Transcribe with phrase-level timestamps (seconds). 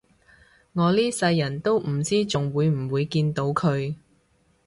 [0.73, 3.93] 我呢世人都唔知仲會唔會見到佢